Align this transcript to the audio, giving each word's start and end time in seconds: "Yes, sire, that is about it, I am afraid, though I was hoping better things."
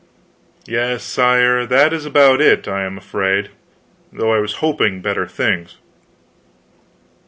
"Yes, 0.65 1.03
sire, 1.03 1.63
that 1.63 1.93
is 1.93 2.07
about 2.07 2.41
it, 2.41 2.67
I 2.67 2.85
am 2.85 2.97
afraid, 2.97 3.49
though 4.11 4.33
I 4.33 4.39
was 4.39 4.53
hoping 4.53 4.99
better 4.99 5.27
things." 5.27 5.77